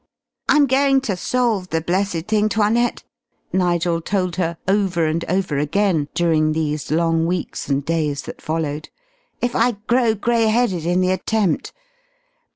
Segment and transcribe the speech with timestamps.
[0.49, 3.03] "I'm going to solve the blessed thing, 'Toinette,"
[3.53, 8.89] Nigel told her over and over again during these long weeks and days that followed,
[9.43, 11.71] "if I grow gray headed in the attempt.